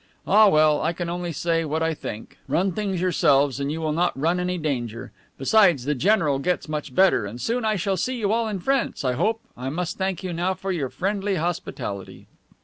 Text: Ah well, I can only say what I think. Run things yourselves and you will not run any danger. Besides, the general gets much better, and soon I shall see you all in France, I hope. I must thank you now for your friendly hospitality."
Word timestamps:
Ah 0.25 0.47
well, 0.47 0.81
I 0.81 0.93
can 0.93 1.09
only 1.11 1.31
say 1.31 1.63
what 1.63 1.83
I 1.83 1.93
think. 1.93 2.39
Run 2.47 2.71
things 2.71 2.99
yourselves 2.99 3.59
and 3.59 3.71
you 3.71 3.79
will 3.79 3.91
not 3.91 4.19
run 4.19 4.39
any 4.39 4.57
danger. 4.57 5.11
Besides, 5.37 5.85
the 5.85 5.93
general 5.93 6.39
gets 6.39 6.67
much 6.67 6.95
better, 6.95 7.27
and 7.27 7.39
soon 7.39 7.63
I 7.65 7.75
shall 7.75 7.97
see 7.97 8.17
you 8.17 8.31
all 8.31 8.47
in 8.47 8.57
France, 8.61 9.05
I 9.05 9.11
hope. 9.13 9.41
I 9.55 9.69
must 9.69 9.99
thank 9.99 10.23
you 10.23 10.33
now 10.33 10.55
for 10.55 10.71
your 10.71 10.89
friendly 10.89 11.35
hospitality." 11.35 12.25